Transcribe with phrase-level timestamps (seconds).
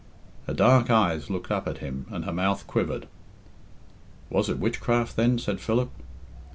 [0.47, 3.07] Her dark eyes looked up at him and her mouth quivered.
[4.31, 5.91] "Was it witchcraft, then?" said Philip.